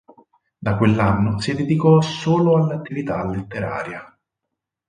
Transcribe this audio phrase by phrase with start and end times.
[0.57, 4.17] Da quell'anno si dedicò solo all'attività letteraria.